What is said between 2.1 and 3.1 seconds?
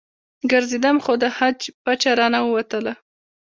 رانه ووتله.